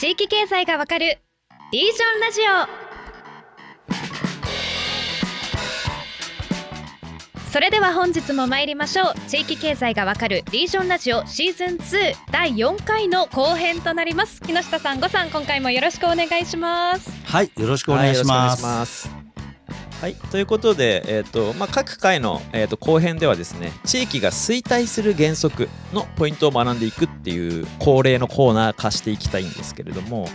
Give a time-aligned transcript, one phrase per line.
[0.00, 1.18] 地域経済がわかる
[1.72, 2.44] リージョンラジオ。
[7.50, 9.14] それでは本日も参りましょう。
[9.28, 14.40] 地域経済がわかるリージョンラジオシーズン2第4回の後編となります。
[14.40, 17.10] 木下さんごさん今回もよろしくお願いします。
[17.26, 19.06] はい、よろしくお願いします。
[19.08, 19.19] はい、
[20.00, 30.26] はい、ということで、えーとまあ、各回の、えー、と後編ではですね地域が衰退する原則のポイントを学んでいくっていう恒例のコーナー化していきたいんですけれども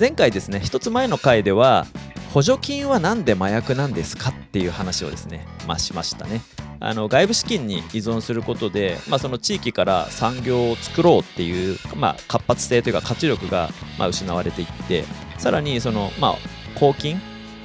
[0.00, 1.86] 前回ですね一つ前の回では
[2.34, 6.42] 補助金は何で麻薬なんですかっていう話をですね、まあ、しましたね。
[6.80, 15.04] あの外部資金に依存することで、まあ、その地域から産業を作ろうっていう、まあ、活発性というか活力が、まあ、失われていって
[15.38, 17.18] さらにその、まあ、公金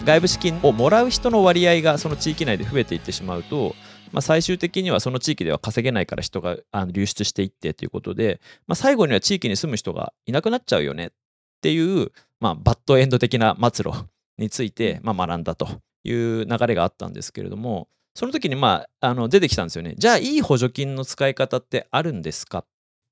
[0.04, 3.76] 外部資金をもらう人の割合がその地域内で増えていってしまうと、
[4.12, 11.10] まあ、最終的にはその地域では稼げないから人があの流出していってということで、まあ、最後には地域に住む人がいなくなっちゃうよねっ
[11.62, 14.06] ていう、まあ、バッドエンド的な末路
[14.38, 15.68] について、まあ、学んだと
[16.04, 19.96] いう流れがあったんですけれどもその時にまああの出てきたんですよね。
[19.98, 22.66] じゃあいい補助金の使い方ってあるんですかっ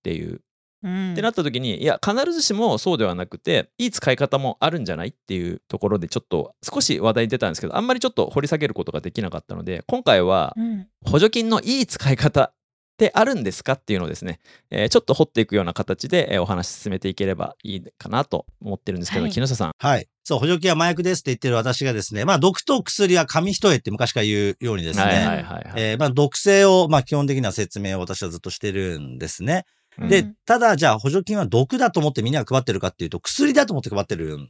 [0.04, 0.42] ていう
[0.84, 1.14] うん。
[1.14, 10.88] ってなった時にいや必ずしもそうではなくていい使い方もあるんじゃないっていうところでちょっと少し話題に出たんですけどあんまりちょっと掘り下げることができなかったので今回はうん。
[11.06, 12.54] 補助金のいい使い方っ
[13.00, 19.32] てあるんですかっていうのをですね、えーちょっと掘っていくような形で、えーお話進めていければいいかなと思ってるんですけど、はい。
[19.32, 19.72] 木下さん。
[19.78, 20.08] はい。
[20.24, 29.66] そう、補助金は麻薬ですって言ってる私がですね、まあ、毒と薬は紙一重って昔から言うようにですね、はいはいはいはい、えーまあ、毒性を、まあ、基本的な説明を私はずっとしてるんですね。
[30.00, 30.10] うん。
[30.10, 34.50] でうん、ただ、じゃあ補助金は毒だと思ってみんなが配ってるかっていうと、薬だと思って配ってるん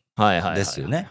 [0.55, 1.09] ですよね。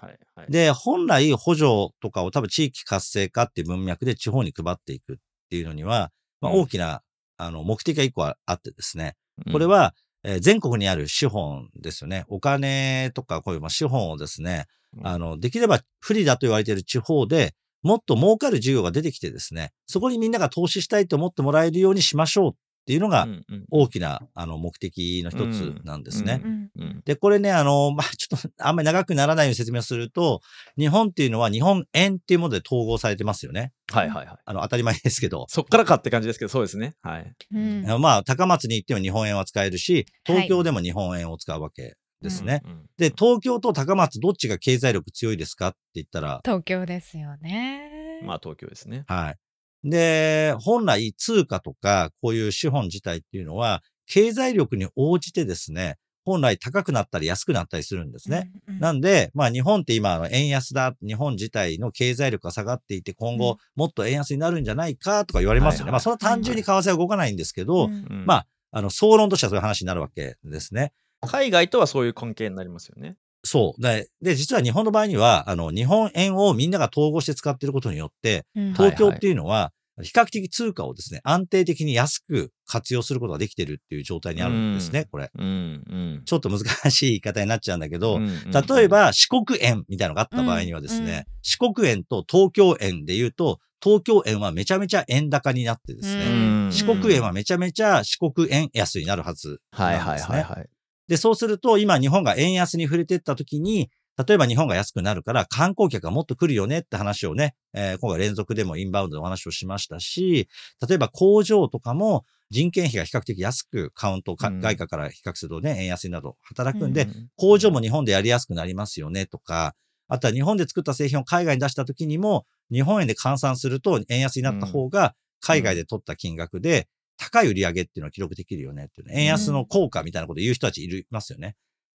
[0.49, 5.17] で、本来補助とかを多分地域活性化っていう文脈で地方に配っていくっ
[5.51, 6.61] ていうのには、まあ、うん。
[6.61, 7.03] 大きな、
[7.37, 9.17] あの目的が一個ああってですね、
[9.47, 9.53] うん。
[9.53, 9.95] これは、
[10.25, 12.25] えー全国にある資本ですよね。
[12.29, 14.67] お金とかこういうまあ資本をですね、
[14.97, 15.07] うん。
[15.07, 22.55] あの、できれば不利だと言われている地方でもっと儲かる事業が出てきてですね、そこにみんなが投資したいと思ってもらえるようにしましょうっ
[22.89, 23.65] ていうのがうんうん。
[23.71, 26.41] 大きなあの目的の一つなんですね。
[26.43, 27.03] うんうん。
[27.05, 30.41] で、これね、あの、 まあ、ちょっと、あんまり長くならないように説明をすると、
[30.79, 33.75] 日本っていうのは日本円っていうもので統合されてますよね。
[33.93, 34.37] はいはいはい。
[34.43, 35.45] あの、当たり前ですけど。
[35.51, 36.95] そっからかって感じですけどそうですね。
[37.03, 37.35] はい。
[37.53, 38.01] うん。
[38.01, 42.63] まあ、高松に行っても日本円は使えるし、東京でも日本円を使うわけですね。
[42.65, 42.87] うんうん。
[42.97, 48.23] で、東京と高松どっちが経済力強いですかって言ったら、東京ですよね。
[48.25, 49.05] まあ東京ですね。
[49.07, 49.37] はい。
[49.85, 58.51] で、本来通貨とかこういう資本自体っていうのは、経済力に応じてですね、本来高くなったり安くなったりするんですね。
[58.69, 65.91] うんうんなんで、まあ日本って今、あの円安だ、日本自体の経済力が下がっていて、今うん後もっと円安になるんじゃないかとか言われますよね。
[65.91, 70.93] はいはいまあそれは単純に為替は動かないんですけど、うんうんまああの、総論としてはそういう話になるわけですね。
[71.27, 73.17] 海外とはそういう関係になりますよね。
[73.49, 73.83] そう。
[73.83, 79.73] で、で実は日本の場合には、あの、日本円をみんなが統合して使っていることによって、うん東京っていうのは、
[80.03, 85.31] 比較的通貨をですね、安定的に安く活用することができてるっていう状態にあるんですね、これ。
[85.37, 86.61] うんうんちょっと難
[86.91, 100.39] しい言い方になっちゃうんだけど、うんうん例えば四国円みたいなのがあった場合にはですね、うん四国円と東京円で言うと、東京円はめちゃめちゃ円高になってですね、うん四国円はめちゃめちゃ四国円安になるはずはいはいなんですね。
[100.39, 100.69] はいはい。
[101.09, 103.91] で、そうすると今日本が円安に触れていった時に、
[104.27, 110.49] 例えば日本が安くなるから観光客がもっと来るよねって話をね、えー今回連続でもインバウンドのお話をしましたし、
[110.87, 119.75] 例えば工場とかも人件費が比較的安くカウント、外貨から比較するとね、円安になると働くんで、うん工場も日本でやりやすくなりますよねとか、
[120.09, 128.85] あとは日本で作った製品を海外に出した時にも、日本円で換算すると円安になった方が、海外で取った金額で高い売り上げっていうのを記録できるよね。
[128.85, 131.57] っていうね、円安の効果みたいなことを言う人たちいますよね。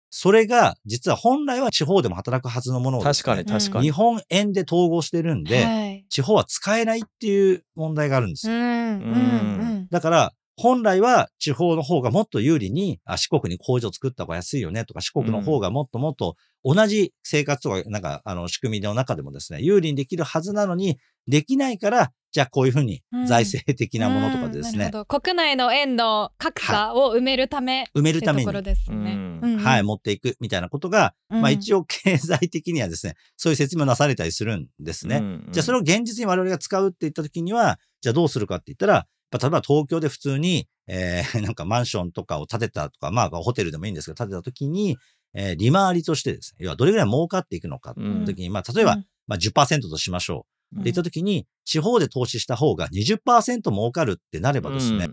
[0.10, 3.86] それが、実は本来は地方でも働くはずのものを確ね、かに確かに。
[3.86, 6.06] 日本円で統合してるんで、はい。
[6.10, 8.54] 地方は使えないっていう問題があるんですよ。
[8.54, 14.84] うんうんだから、本来は地方の方がもっと有利に、あ四国に工場作った方が安いよね。
[14.84, 23.26] とか、四国の方がもっともっと同じ生活とか、なんか、あの、仕組みの中でもですね、有利にできるはずなのに、できないから、じゃあこういうふうにうん。
[23.26, 24.80] 財政的なものとかでですね、うん。
[24.80, 25.20] なるほど。
[25.22, 28.44] 国内の円の格差を埋めるため埋めるために。
[28.44, 29.14] ってとこ、ろですね。
[29.14, 29.40] うん。
[29.42, 29.58] うん。
[29.58, 31.42] はい、持っていくみたいなことが、うん。
[31.42, 35.24] まあ一応経済的にはですね、そういう説明をなされたりするんですね。
[35.52, 44.98] じゃあそれを現実に我々が使うって言った時には、じゃあどうするかって言ったら、まあ例えば東京で普通に、えー なんかマンションとかを建てたとか、まあホテルでもいいんですけど、建てた時に、
[45.34, 49.06] えー利回りとしてですね、要はどれぐらい儲かっていくのかっていう時に、まあ例えば、うん。
[49.28, 50.59] まあ10%としましょう。
[50.74, 50.82] うん。
[50.82, 55.10] って言った時に、地方で投資した方が20%儲かるってなればですね、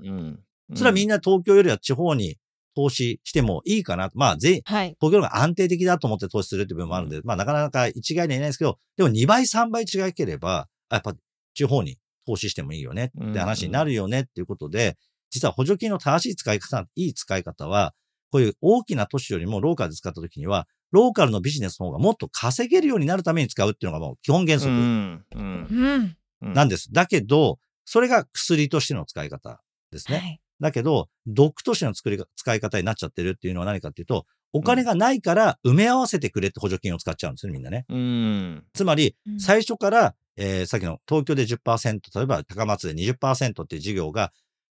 [0.74, 2.36] それはみんな、な東京よりは地方に
[2.74, 4.10] 投資してもいいかな。
[4.14, 4.96] まあ、税、はい。
[5.00, 11.14] 東京の方が安定的だと思って投資するっていう部分もあるんで、まあ、なかなか一概には言えないですけど、でも2倍、3倍違いければ、あやっぱ
[11.54, 14.96] 地方に投資してもいいよねって話になるよねっていうことで、
[15.30, 17.94] 実は補助金の正しい使い方、いい使い方は、
[18.30, 24.70] こういう大きな都市よりもローカルで使った時には、ローカルのビジネスの方がもっと稼げるようになるために使うっていうのがもう基本原則
[26.40, 26.92] なんです。
[26.92, 29.60] だけど、それが薬としての使い方
[29.90, 30.18] ですね。
[30.18, 30.40] はい。
[30.60, 37.84] だけど、毒としての作りが使い方になっちゃってるっていうのは何かっていうと、お金がないから埋め合わせてくれって補助金を使っちゃうんですよね、みんなね。
[37.88, 44.32] うんつまりう、ん最初から、えーさっきの東京で10%、例えば高松で20%っていう事業が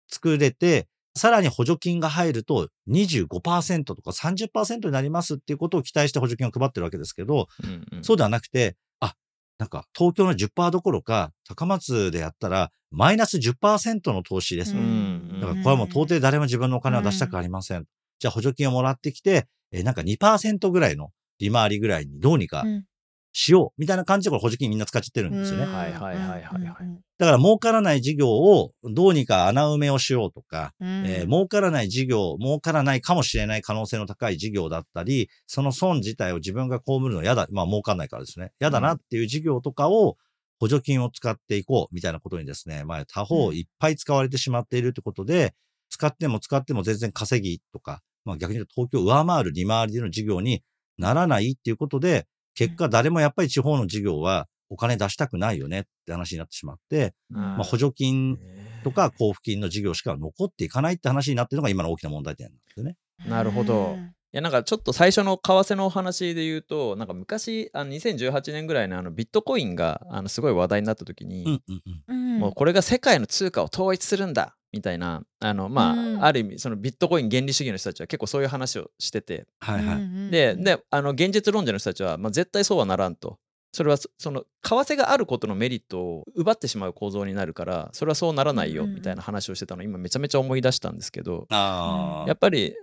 [0.09, 9.15] 作れて、さらに補助金が入ると25%とか30%になりますっていうことを期待して補助金を配ってるわけですけど、うんうんそうではなくて、あ、
[9.59, 14.75] なんか東京の10%どころか、高松でやったらマイナス10%の投資です。
[14.75, 17.85] んだからこれはもう到底誰も自分のお金は出したくありません。
[18.19, 22.85] じゃあ補助金をもらってきて、えーなんか2%ぐらいの利回りぐらいにどうにかうん
[23.33, 25.65] しようみたいな感じでこれ補助金みんな使っちゃってるんですよね。
[25.65, 25.75] うん。
[25.75, 27.03] はいはいはいはいはい。
[27.19, 31.07] だから儲からない事業をどうにか穴埋めをしようとか、うん。
[31.07, 38.53] えー儲からない事業、儲からないかもしれない可能性の高い事業だったり、その損自体を自分が被るの嫌だ、まあ儲かんないからですね。
[38.61, 40.17] 嫌だなっていう事業とかを
[40.59, 45.55] 補助金を使っていこうみたいなことにですね、まあ他方いっぱい使われてしまっているってことで、
[45.91, 50.63] 使っても使っても全然稼ぎとか、まあ逆に言うと東京を上回る利回りでの事業に
[50.99, 58.39] ならないっていうことで、結果誰もやっぱり地方の事業はお金出したくないよねって話になってしまって、まあ補助金
[58.85, 62.97] とか交付金の事業しか残っていかないって話になっているのが今の大きな問題点なんですよね。
[63.29, 63.97] なるほど。
[63.97, 64.15] うん。
[64.35, 71.61] いやなんかちょっと最初の為替のお話で言うとなんか昔あの2018年ぐらいのあのビットコインがあのすごい話題になった時に、
[72.09, 76.25] もうこれが世界の通貨を統一するんだみたいなあのまあ、うん。
[76.25, 79.47] ある意味そのビットコイン原理主義の人たちは結構そういう話をしてて。
[79.61, 79.97] はいはい。
[79.97, 83.39] うんでであの現実論者の人たちは、まあ、絶対そうはならんと。
[83.75, 91.47] それはそその為替があることのメリットを奪ってしまう構造になるからそれはそうならないよみたいな話をしてたのを今めちゃめちゃ思い出したんですけど。
[91.49, 92.75] あやっぱり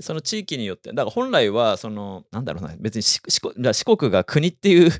[0.00, 4.90] その地域によってだから本来はそのなんだろうな別に四国が国っていう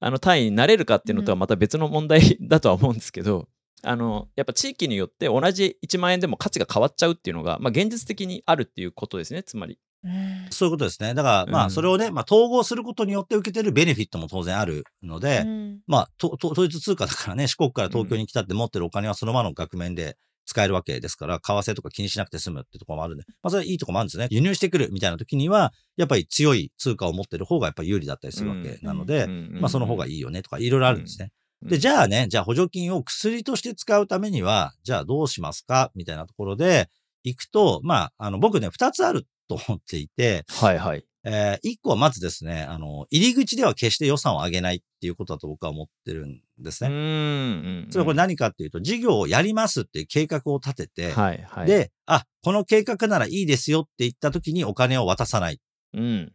[0.00, 3.48] あの単位になれるかっていうのとはまた別の問題だとは思うんですけど、
[3.82, 9.78] あのやっぱ地域によって同じ1万円でも価値が変わっちゃうっていうのが、まあ、現実的にあるっていうことですねつまり。
[10.02, 11.12] うんそういうことですね。
[11.12, 20.16] だから、まあ、うんそれをね、まあ、統合することによって受けてるベネフィットも当然あるので、うんまあ、統一通貨だからね、四国から東京に来たって持ってるお金はそのままの額面で
[20.46, 24.28] 使えるわけですから、為替とか気にしなくて済むってところもあるんで、まあ、それはいいところもあるんですね。
[24.30, 30.20] 輸入してくるみたいな時には、やっぱり強い通貨を持ってる方がやっぱり有利だったりするわけなので、まあ、その方がいい。
[30.20, 31.32] いよねとか、いろいろあるんですね。
[31.62, 35.90] うんで、じゃあね、じゃあ補助金を薬として使うためには、じゃあどうしますか？
[35.94, 36.88] みたいなところで、
[37.22, 41.04] 行くと、まあ、あの、僕ね、二つあると思っていて、はいはい。
[41.22, 46.94] えー一個はまずですね、あの、入り口では決して予算を上げないっていうことだと僕は思ってるんですうね。
[46.94, 55.60] んそれはこれ何かっていうと、事業をやりますっていう計画を立てて、はいはい。、で、あ、この計画ならいいですよって言った時にお金を渡さない。
[55.92, 56.32] うん、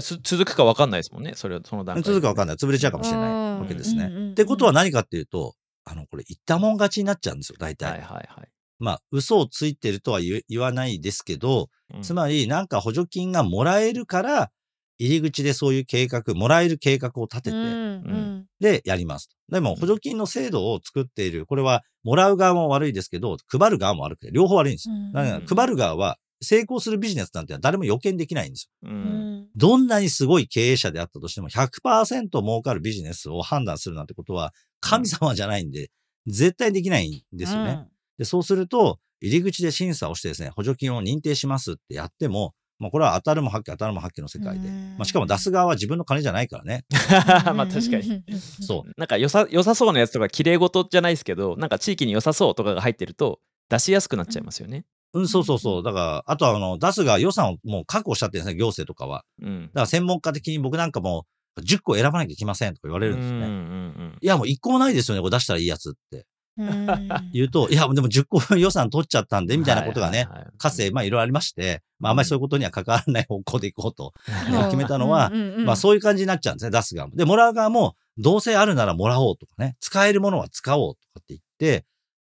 [0.00, 2.56] 続くか分かんないですもんねそれその段階で続くか分かんない。
[2.56, 4.30] 潰れちゃうかもしれないうんわけですね。
[4.32, 5.54] ってことは何かっていうと、
[5.84, 7.90] あの、これ言ったもん勝ちになっちゃうんですよ、大体。
[7.90, 8.48] はいはいはい。
[8.78, 14.50] まあ、嘘をついてるとは言わないですけど、うんつまりなんか補助金がもらえるから、
[14.98, 19.28] 入り口でそういう計画、もらえる計画を立てて、うんうんでやります。
[19.50, 24.94] でも補助金の制度を作っている、これはもらう側も悪いですけど、配る側も悪くて、両方悪いんですよ。
[24.94, 28.90] うんだから配る側は成功するビジネスなんて誰も予見できないんですよ。
[28.90, 29.02] ううん
[29.42, 35.90] んどんなにすごい経営者であったとしても100%儲かるビジネスを判断するなんてことは神様じゃないんで、
[36.26, 37.86] 絶対できないんですよね。
[38.18, 44.68] で、そうすると、入り口で審査をしてですね、補助金を認定しますってやっても、まあこれは当たるも発揮当たるも発揮の世界で。
[44.68, 46.84] うんまあしかも出す側は自分の金じゃないからね。
[47.54, 48.24] まあ確かに。
[48.60, 48.92] そう。
[48.96, 54.84] なんか良さ良さそうなやつとか綺麗事じゃないですけどなんか地域に良さそうとかが入ってると出しやすくなっちゃいますよね。
[55.14, 55.82] うん、そうそうそう。
[55.82, 59.24] だから、あとはあの、出すが予算をもう確保しちゃってるんですね、行政とかは。
[59.42, 59.62] うん。
[59.66, 61.26] だから専門家的に僕なんかも
[61.60, 63.46] 10個選ばなきゃいけませんとか言われるんですよね。
[63.46, 66.26] うんうんいや、もう1個もないですよね、これ出したらいいやつって。
[66.58, 66.86] うん。
[67.32, 74.12] 言うと、いや、でも10個予算取っちゃったんで、みたいなことがね、はいはいはいかつて、まあいろいろありまして、まああんまりそういうことには関わらない方向でいこうと、
[74.64, 75.64] 決めたのはうんうんうん。
[75.64, 77.16] まあそういう感じになっちゃうんですね、出す側も。
[77.16, 81.86] で、もらう側も、どうせあるならもらおうとかね、使えるものは使おうとかって言って、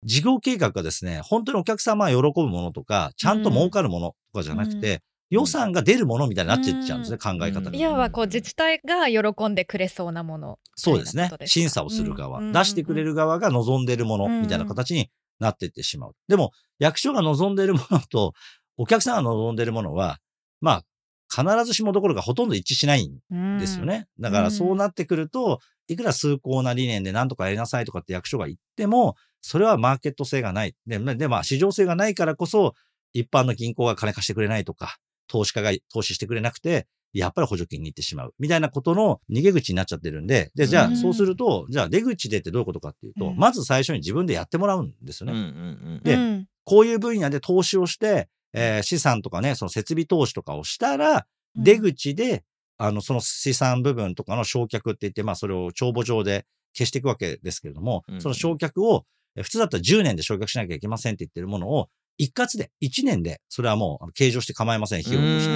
[0.07, 7.77] 事業計画がですね、本当にお客様が喜ぶものとか、ちゃんと儲かるものとかじゃなくて、予算が出るものみたいになっていっちゃうんですね、考え方が。
[7.77, 10.59] いやはこう自治体が喜んでくれそうなもの。
[10.77, 11.31] そうですね。
[11.47, 12.53] 審査をする側、うん。
[12.53, 14.43] 出してくれる側が望んでるものうん。
[14.43, 15.11] みたいな形に
[15.41, 16.13] なっていってしまう。
[16.29, 18.33] でも、役所が望んでるものと
[18.77, 20.19] お客さんが望んでるものは、
[20.61, 20.83] まあ、
[21.29, 24.09] 必ずしもどころかほとんど一致しないんですよね。
[24.21, 30.75] だからそうなってくると、いくら崇高な理念で何とかやりなさいとかって役所が言っても、それはマーケット性がない。
[30.87, 32.75] で、でまあ、市場性がないからこそ、
[33.13, 38.35] 一般の銀行が金貸してくれないとか、投資家が投資してくれなくて、やっぱり補助金に行ってしまう。
[38.39, 46.01] みたいなことの逃げ口になっちゃってるんで、で、じゃあ、そうすると、じゃあ出口でってどういうことかっていうと、まず最初に自分でやってもらうんですよね。
[46.03, 52.45] で、こういう分野で投資をして、えー、資産とかね、その設備投資とかをしたら、出口で、
[52.79, 59.05] あの、その資産部分とかの焼却って言って、まあ、それを帳簿上で消していくわけですけれども、その焼却を、
[59.43, 61.89] 普通だったら10年で焼却しなきゃいけませんって言ってるものを、
[62.19, 65.53] 一括で、1年で、それはもう計上して構いません、費用として。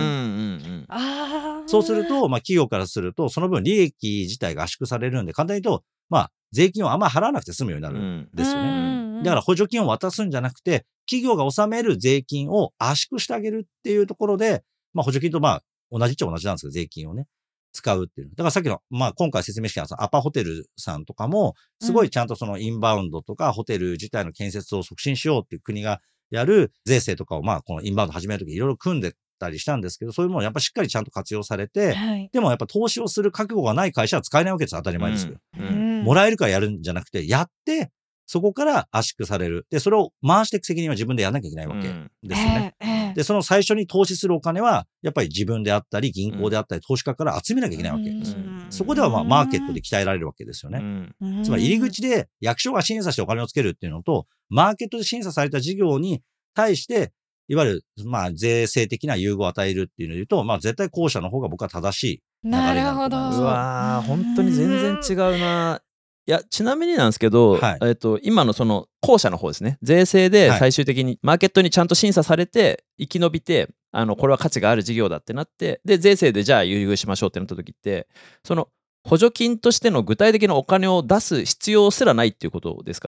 [1.67, 9.10] そうすると、まあ企業からすると、その分利益自体が圧縮されるんで、簡単に言うと、まあ税金をあんまり払わなくて済むようになるんですよね。
[9.23, 14.63] だから補助金を渡すんじゃなくて、企業が納める税金を圧縮してあげるっていうところで、
[14.95, 17.27] まあ補助金とまあ同じっちゃ同じなんですけど、税金をね。
[17.73, 18.31] 使うっていう。
[18.31, 26.01] だからさっきの、まあ今回説明したアパホテルさんとかも、すごいちゃんとそのインバウンドとかホテル自体の建設を促進しようっていう国が
[26.31, 34.77] やる税制とかを、まあ、このインバウンド始めるときいろいろ組んでたりしたんですけど、そういうものをやっぱしっかりちゃんと活用されて、はい、でもやっぱ投資をする覚悟がない会社は使えないわけです。
[34.77, 35.39] 当たり前ですけど。
[35.59, 35.71] うんう
[36.03, 37.91] ん、もらえるからやるんじゃなくて、やって、
[38.31, 39.67] そこから圧縮される。
[39.71, 41.89] で、それを回していく責任は自分でやらなきゃいけないわけ
[42.23, 42.77] ですよね。
[42.81, 48.37] うんえー、で、その最初に投資するお金は、やっぱり自分であったり、銀行であったり、投資家から集めなきゃいけないわけです。
[48.69, 51.13] そこではまあ、マーケットで鍛えられるわけですよね。
[51.43, 56.23] つまり入り口で役所が審査してお金をつけるっていうのと、マーケットで審査された事業に
[56.55, 57.11] 対して、
[57.49, 63.17] いわゆる、まあ、税制的な優遇を与えるっていうので言うと、まあ、絶対後者の方が僕は正しいなるほど。
[63.17, 65.83] うわ本当に全然違うな。
[66.27, 69.79] いや、ちなみになんですけど、はい、えっと、今のその後者の方ですね。
[69.83, 78.07] 税制で最終的にマーケットにちゃんと審査されて、生き延びて、あの、これは価値がある事業だってなって、で、税制でじゃあ優遇しましょうってなった時って、
[78.45, 78.69] その、
[79.03, 83.09] 補助金としての具体的なお金を出す必要すらないっていうことですか？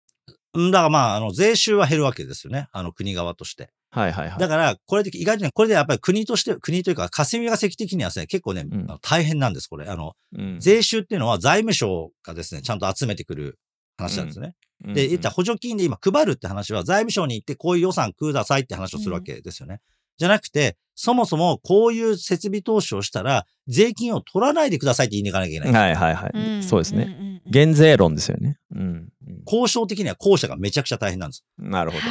[0.54, 2.68] だからまあ、あの、税収は減るわけですよね。
[2.72, 3.70] あの、国側として。
[3.94, 4.38] はいはいはい。
[4.40, 9.86] だから、これで、意外とね、これでやっぱり国として、国というか、霞が関的にはですね、結構ね、うん、大変なんです、これ。
[9.86, 13.58] あの、うん、税収っていうのは財務省がですね、ちゃんと集めてくる
[13.96, 14.56] 話なんですね。
[14.84, 19.80] うん、で、言った補助金で今配るって話は、財務省に行ってこういう予算くださいって話をするわけですよね。
[20.18, 25.94] じゃなくて、そもそもこういう設備投資をしたら、税金を取らないでくださいって言いに行かなきゃいけない。
[25.94, 26.62] はいはいはい。
[26.62, 27.40] そうですね。
[27.46, 28.58] 減税論ですよね。
[28.74, 29.08] うん。
[29.46, 31.44] 交渉的には後者がめちゃくちゃ大変なんです。
[31.58, 32.02] なるほど。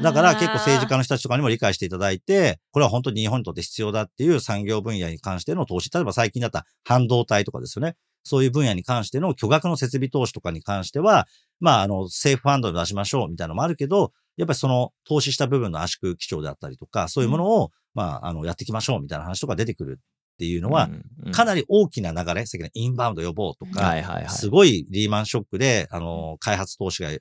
[0.00, 5.90] だから結構政治家の人たちとかにも理解していただいて、これは本当に日本にとって必要だっていう産業分野に関しての投資。
[5.92, 7.96] 例えば最近だった半導体とかですよね。
[8.24, 11.26] そういう分野に関しての巨額の設備投資とかに関しては、
[11.60, 20.00] まあ、あの、政府ファンドで出しましょうみたいなのもあるけど、やっぱりその投資した部分の圧縮基調であったりとか、そういうものを、まあ、あの、やっていきましょうみたいな話とか出てくる
[20.42, 20.90] っていうのは、
[21.30, 27.14] かなり大きな流れ、先ほどインバウンド予防とか、すごいリーマンショックで、あの、開発投資が、う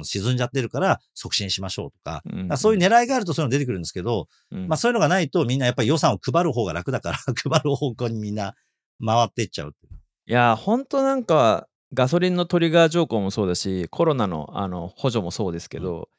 [0.00, 7.18] ん、沈んじゃってるから促進しましょうとか、かそういう狙いがあるとそういうの出てくるんですけど、まあそういうのがないとみんなやっぱり予算を配る方が楽だから
[7.50, 8.54] 配る方向にみんな
[9.02, 9.74] 回っていっちゃう
[10.26, 16.10] いや、本当なんか、ガソリンのトリガー条項もそうだし、コロナのあの補助もそうですけど、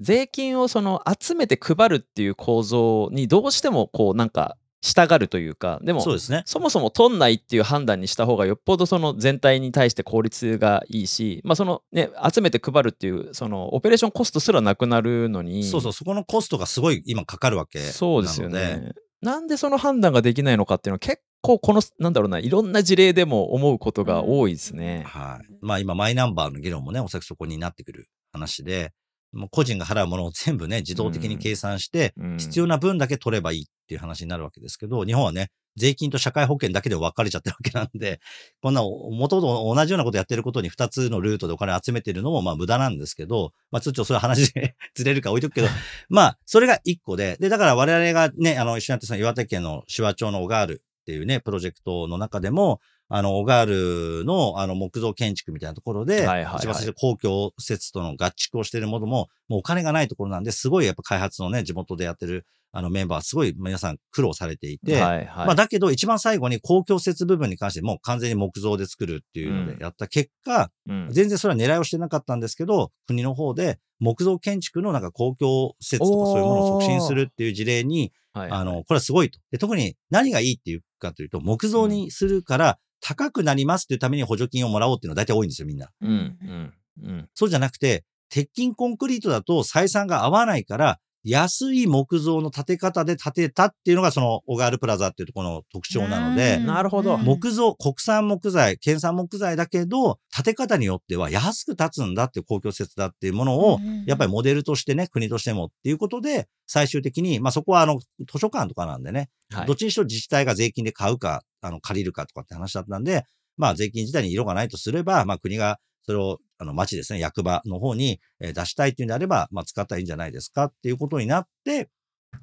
[0.00, 6.42] 税金をその集めて配るっていう構造にどうしてもこうなんか従うというかでもそうですね。
[6.46, 18.92] そもそも取んないっていう判断にした方がよっぽどその全体に対して効率がいいし、まあそのね、集めて配るっていうそのオペレーションコストすらなくなるのにそうそうそこのコストがすごい今かかるわけそうですよね。
[19.20, 25.54] なんでその判断ができないのかっていうのは結構このなんだろうないろんな事例でも思うことが多いですね、はい。
[25.60, 28.92] まあ今マイナンバーの議論もねおそらくそこになってくる話で
[29.32, 38.20] もう個人が払うものを全部ね、自動的に計算して、必要な分だけ取ればいいっていう話になるわけですけど、日本はね、税金と社会保険だけで分かれちゃってるわけなんで、
[38.60, 45.68] こんな、もともと同じようなことやってることに2つのルートでお金集めてるのも、まあ無駄なんですけど、まあちょっとそれは話で ずれるか置いとくけど、
[46.08, 52.80] まあ、それが1個で、で、だから我々がね、あの、一緒にやってその岩手県の手話町の小川ールっていうね、プロジェクトの中でも、
[53.12, 79.40] あの、小川ールの、あの、木造建築みたいなところで、はいはいはい、一番最初公共施設との合築をしているものも、もうお金がないところなんで、すごいやっぱ開発のね、地元でやってる、あのメンバー、すごい皆さん苦労されていて、はいはい、まあだけど一番最後に公共施設部分に関してもう完全に木造で作るっていうのでやった結果、うん、全然それは狙いをしてなかったんですけど、国の方で木造建築のなんか公共施設とかそういうものを促進するっていう事例に、はいはい、あの、これはすごいと。
[79.50, 85.88] で特に何がいいっていうかというと、木造にするから、高くなりますっていうために補助金をもらおうっていうのは大体多いんですよ、みんな。
[86.00, 96.66] うんうんうん、そうじゃなくて、鉄筋コンクリートだと採算が合わないから、安い木造の建て方で建てたっていうのがその小川原プラザっていうところの特徴なので、うん。
[96.66, 97.16] なるほど。
[97.16, 109.66] うん木造、国産木材、県産木材だけど、建て方によっては安く建つんだっていう公共施設だっていうものを、やっぱりモデルとしてね、国としてもっていうことで、最終的に、まあそこはあの、図書館とかなんでね、はい。
[109.66, 113.24] どっちにしろ自治体が税金で買うか、あの、借りるかとかって話だったんで、
[113.56, 115.78] まあ税金自体に色がないとすれば、まあ国が
[116.10, 121.88] それを、あの、町ですね、役場の方にえー出したいっていうんであれば、まあ使ったらいいんじゃないですかっていうことになって、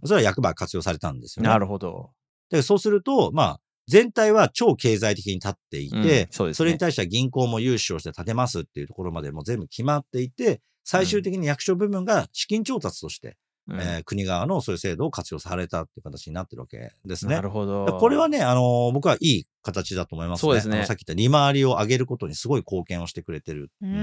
[0.06, 1.50] それは役場が活用されたんですよね。
[1.50, 2.12] なるほど。
[2.50, 13.38] で、そうすると、まあ、全体は超経済的に立っていて、うんそねれに対しては銀行も融資をして建てますっていうところまでもう全部決まっていて、最終的に役所部分が資金調達として、
[13.70, 17.42] うんえー国側のそういう制度を活用されたっていう形になってるわけですねな。
[17.42, 17.98] るほど。
[18.00, 20.42] これはね、あのー僕はいい形だと思いますね。
[20.42, 23.70] そうですねさっき言った利回りを上げることにすごい貢献をしてくれてる。
[23.82, 23.94] うんう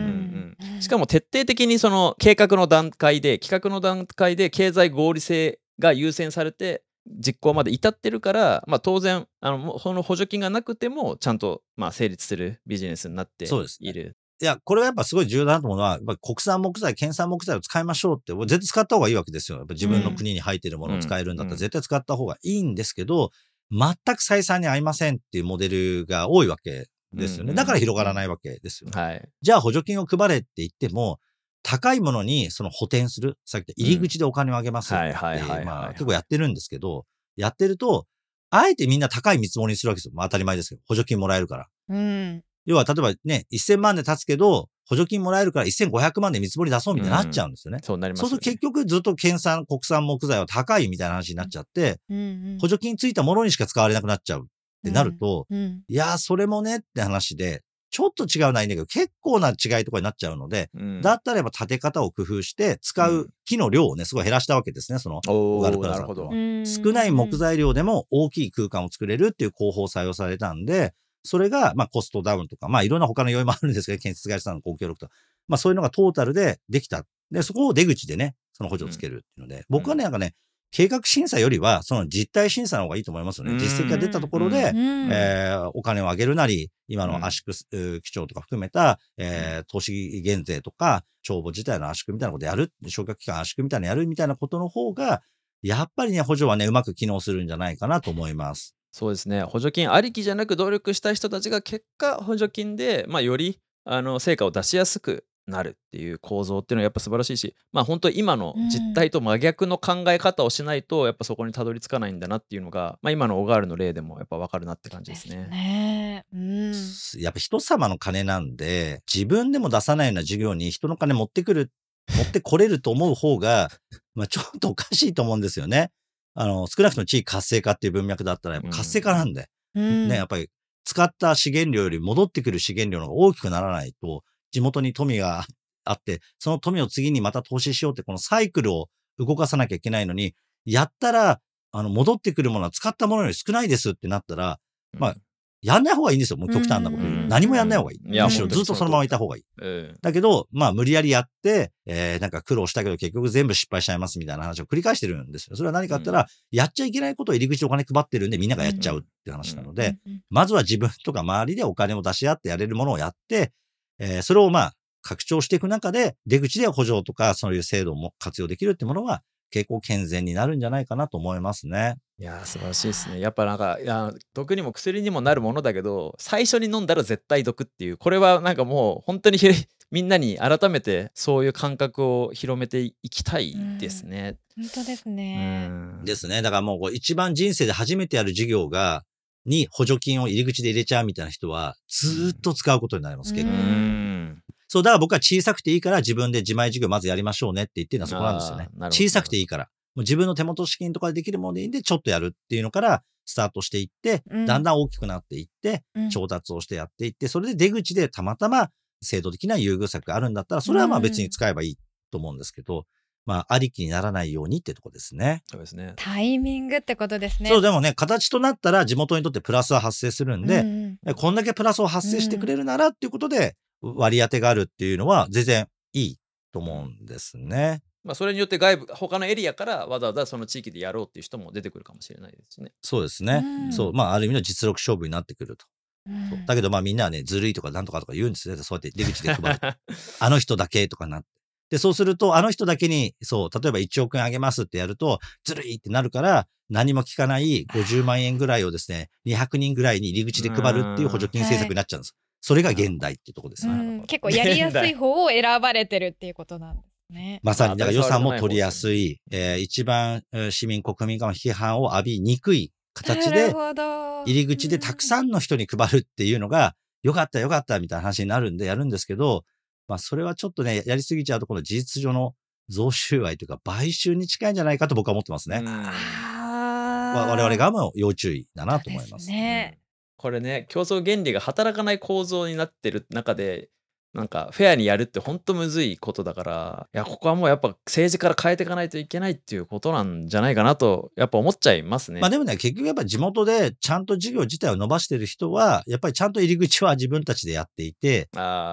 [0.78, 19.58] んしかも徹底的にその計画の段階で企画の段階で経済合理性が優先されて実行まで至ってるから、まあ、当然あのその補助金がなくてもちゃんとまあ成立するビジネスになってそうですねいや、これはやっぱすごい重要だなと思うのは、やっぱ国産木材、県産木材を使いましょうって、絶対使った方がいいわけですよ。
[19.58, 23.30] やっぱ自分の国に入っているものを使えるんだったらうん絶対使った方がいいんですけど、
[23.70, 27.50] 全く採算に合いませんっていうモデルが多いわけですよね。
[27.50, 29.00] うんだから広がらないわけですよね。
[29.00, 31.18] はい、じゃあ補助金を配れって言っても、
[31.62, 33.38] 高いものにその補填する。
[33.44, 37.04] さっき言った入り口でお金をあげますってはいはいはいはいまあ結構やってるんですけど、
[37.36, 38.06] やってると、
[38.50, 40.12] あえてみんな高い見積もりにするわけですよ。
[40.14, 41.68] まあ当たり前ですけど、補助金もらえるから。
[41.88, 47.78] うん要は、例えばね、1000万で立つけど、補助金もらえるから1500万で見積もり出そうみたいになっちゃうんですよね。
[47.82, 48.30] そうなりますよね。
[48.30, 54.44] そうすると結局ずっと県産、国産木材は高いみたいな話になっちゃって、うん補助金ついたものにしか使われなくなっちゃうっ
[54.84, 57.62] てなると、うんいやー、それもねって話で、
[57.94, 61.00] ちょっと違うないんだけど、結構な違いとかになっちゃうので、うん。
[61.00, 65.20] だったらやっぱ立て方を工夫して、使う木の量をね、すごい減らしたわけですね、その。
[65.24, 65.94] 小軽プラザ。
[65.98, 66.28] なるほど。
[66.28, 66.66] うん。
[66.66, 70.92] 少ない木材量でも大きい空間を作れるっていう工法を採用されたんで、
[71.24, 75.12] それが、まあ、コストダウンとか、まあ、いろんな他の要因もあるんですけど、建設会社さんの公協力とか、
[75.48, 77.04] まあ、そういうのがトータルでできた。
[77.30, 80.34] で、そこを出口でね、その補助をつけるっていうので、僕はね、なんかね、
[80.70, 83.52] 計画審査よりは、その実態審査の方がいいと思いますよね。
[83.52, 83.58] うん。
[83.60, 85.08] 実績が出たところで、うん。
[85.12, 87.10] えーお金を上げるなり、今うん。
[87.12, 95.22] の圧縮基調とか含めた、えー投資減税とか、帳簿自体の圧縮みたいなことやる、償却期間圧縮みたいなのやるみたいなことの方が、
[95.62, 98.74] やっぱりね、補助はね、うまく機能するんじゃないかなと思います。
[98.94, 115.48] そうですね補助金ありきじゃなく努力した人たちが結果補助金で、まあ、よりあの成果を出しやすくなるっていう構造っていうのはやっぱ素晴らしいしまあ本当今の実態と真逆の考え方をしないとやっぱそこにたどり着かないんだなっていうのが、まあ、今のオガールの例でもやっぱ分かるなって感じですね。
[115.48, 116.72] ねうん
[117.18, 121.72] やっぱ人様の金なんで、自分でも出さないような事業に人の金持ってくる、
[122.16, 123.70] 持ってこれると思う方が、
[124.14, 125.90] まあちょっとおかしいと思うんですよね。
[126.34, 130.08] あの、少なくとも地域活性化っていう文脈だったら、やっぱ活性化なんで、うん。
[130.08, 130.50] ね、やっぱり
[130.84, 135.44] 使った資源量より戻ってくる資源量の方が大きくならないと、地元に富が
[135.86, 141.40] あって、その富を次にまた投資しようって、このサイクルを動かさなきゃいけないのに、やったら、
[141.72, 144.58] あの、戻ってくるものは使ったものより少ないですってなったら、
[144.98, 145.16] まあ
[145.64, 146.36] やんない方がいいんですよ。
[146.36, 147.14] もう極端なこと言う。
[147.14, 148.00] うん何もやんない方がいい。
[148.04, 149.44] むしろずっとそのままいた方がいい。
[149.62, 155.56] うんだけど、まあ無理やりやって、えー、なんか苦労したけど結局全部失敗しちゃいますみたいな話を繰り返してるんですよ。
[155.56, 163.52] それは何かあったら、やっちゃいけないことを入り口でお金配ってるんでみんながやっちゃうって話なので、うんまずは自分とか周りでお金を出し合ってやれるものをやって、
[163.98, 169.22] えーそれをまあ拡張していく中で、出口で補助とかそういう制度も活用できるってものは、
[169.54, 171.94] 結構健全になるんじゃないかなと思いますね。
[172.18, 173.20] いやー素晴らしいですね。
[173.20, 179.48] やっぱなんかいや毒にも薬にもなるものだけど最初に飲んだら絶対毒っていうこれはなんかもう本当にひ
[179.92, 184.38] みんなに改めてそういう感覚を広めていきたいですね。
[184.56, 185.68] 本当ですうね。
[185.68, 186.42] んですね。
[186.42, 189.04] だからもうこう一番人生で初めてやる事業が、
[189.46, 194.36] に補助金を入り口で入れちゃうみたいな人は、ずーっと使うことになります、結う構。
[194.74, 198.68] んそう、だから僕は小さくていいから自分で自前事業まずやりましょうねって言ってるのはそこなんですよね。
[198.90, 199.68] 小さくていいから。
[199.94, 208.70] もう自分の手元資金とかでできるものでいいんで、ちょっとやるっていうのからスタートしていって、うんだんだん大きくなっていって、うん調達をしてやっていって、それで出口でたまたま
[209.02, 211.78] 制度的な優遇策があるんだったら、それはまあ別に使えばいい
[212.10, 212.86] と思うんですけど、
[213.26, 215.42] まあ、ありきにならないようにってとこですね。
[215.46, 215.94] そうですね。
[215.96, 217.48] タイミングってことですね。
[217.48, 223.56] そう、でもね、形となったら地元にとってプラスは発生するんで、うんえこんだけプラスを発生してくれるならっていうことで、
[223.96, 226.16] 割り当てがあるっていうのは全然いい
[226.52, 227.82] と思うんですね。
[228.04, 232.72] まあそれによって外部他のエリアからわざわざその地域でやろうっていう人も出てくるかもしれないですしね。
[232.82, 233.42] そうですね。
[233.66, 235.66] うんそう、まあ、ある意味の実力勝負になってくると。
[236.06, 238.62] うんだけど、まあ、みんなはね、ずるいとかなんとかとか言うんですよね。
[238.62, 239.58] そうやって出口で配る。
[240.20, 241.28] あの人だけとかなって。
[241.70, 252.14] で、そうすると、あの人だけに、そう、例えば1億円あげますってやると、ずるいってなるから、何も聞かない50万円ぐらいをですね、200人ぐらいに入り口で配るっていう補助金政策になっちゃうんです。
[252.46, 253.72] それが現代っていうところですね。
[253.72, 257.40] うん結構やりやすい方を選ばれてるっていうことなんですね。
[257.42, 269.46] まさに、あだから予算も取りやすい、えー一番えー市民国民からの批判を浴びにくい形で、入り口でたくさんの人に配るっていうのが、よかったよかったみたいな話になるんでやるんですけど、
[269.88, 272.34] まあそれはちょっとね、やりすぎちゃうとこの事実上の
[272.68, 275.62] 増収賄というか買収に近いんじゃないかと僕は思ってますね。
[275.64, 279.16] 我々側も要注意だなと思いま。
[279.16, 279.78] ですすね。
[280.16, 283.68] これね競争原理が働かない構造になってる中で
[284.14, 292.20] なんかフェアにやるってほんとむずいことだからいやここはもうやっぱ政治から変えていかないといけないっていうことなんじゃないかなとやっぱ思っちゃいますね。
[292.20, 298.28] まあでもね、結局やっぱり地元でちゃんと事業自体を伸ばしてる人は、やっぱりちゃんと入り口は自分たちでやっていて、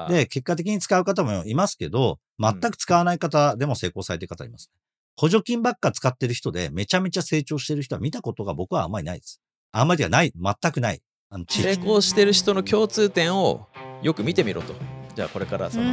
[0.09, 4.69] で、結果的に使う方もいますけど、全く使わない方でも成功されてる方います。
[5.15, 9.41] 補助金ばっか使ってる人でめちゃめちゃ成長してる人は見たことが僕はあんまりないです。
[9.71, 11.01] あんまりはない、全くない。
[11.33, 13.67] あの地成域功してる人の共通点を
[14.01, 14.73] よく見てみろと。
[15.15, 15.87] じゃあこれからその、う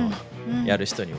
[0.50, 0.58] ん。
[0.60, 0.64] うん。
[0.64, 1.18] やる人には。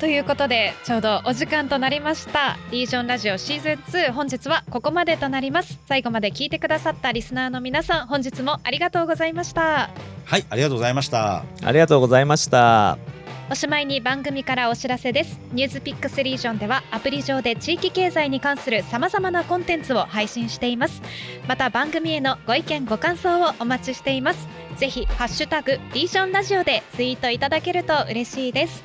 [0.00, 2.56] ということでちょうどお時間となりました。
[2.70, 3.72] リージョンラジオシーズン
[4.08, 5.78] 2本日はここまでとなります。
[5.86, 9.90] 最後まで聞いてくださったリスナーの皆さん本日もありがとうございました。
[10.24, 11.44] はい、ありがとうございました。
[11.62, 13.11] ありがとうございました。
[13.50, 15.38] おしまいに番組からお知らせです。
[15.52, 21.02] ニュースピックスリージョンではアプリ上で地域経済に関するさまざまなコンテンツを配信しています。
[21.46, 24.48] また番組へのご意見ご感想をお待ちしています。
[24.76, 28.84] ぜひハッシュタグリージョンラジオでツイートいただけると嬉しいです。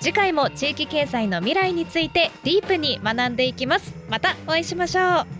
[0.00, 3.94] 次回も地域経済の未来についてディープに学んでいきます。
[4.08, 5.37] またお会いしましょう。